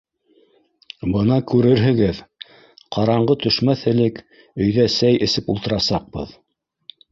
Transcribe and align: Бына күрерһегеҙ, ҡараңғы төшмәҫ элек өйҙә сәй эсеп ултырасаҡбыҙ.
Бына 1.15 1.35
күрерһегеҙ, 1.51 2.21
ҡараңғы 2.97 3.37
төшмәҫ 3.45 3.85
элек 3.93 4.19
өйҙә 4.41 4.89
сәй 4.97 5.23
эсеп 5.29 5.55
ултырасаҡбыҙ. 5.57 6.37